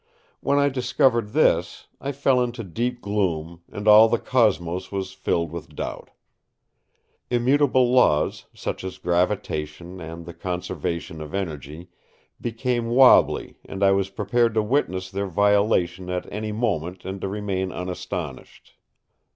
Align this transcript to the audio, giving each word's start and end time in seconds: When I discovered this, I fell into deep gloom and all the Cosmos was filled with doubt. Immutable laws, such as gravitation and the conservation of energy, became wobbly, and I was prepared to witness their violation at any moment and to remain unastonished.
When 0.39 0.57
I 0.57 0.69
discovered 0.69 1.27
this, 1.29 1.85
I 1.99 2.11
fell 2.11 2.41
into 2.43 2.63
deep 2.63 3.01
gloom 3.01 3.61
and 3.71 3.87
all 3.87 4.09
the 4.09 4.17
Cosmos 4.17 4.91
was 4.91 5.13
filled 5.13 5.51
with 5.51 5.75
doubt. 5.75 6.09
Immutable 7.29 7.91
laws, 7.93 8.45
such 8.51 8.83
as 8.83 8.97
gravitation 8.97 9.99
and 10.01 10.25
the 10.25 10.33
conservation 10.33 11.21
of 11.21 11.35
energy, 11.35 11.89
became 12.41 12.87
wobbly, 12.87 13.59
and 13.63 13.83
I 13.83 13.91
was 13.91 14.09
prepared 14.09 14.55
to 14.55 14.63
witness 14.63 15.11
their 15.11 15.27
violation 15.27 16.09
at 16.09 16.25
any 16.33 16.51
moment 16.51 17.05
and 17.05 17.21
to 17.21 17.27
remain 17.27 17.71
unastonished. 17.71 18.77